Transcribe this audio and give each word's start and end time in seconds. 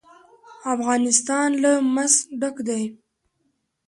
افغانستان 0.73 1.49
له 1.63 1.71
مس 1.93 2.13
ډک 2.39 2.55
دی. 2.67 2.83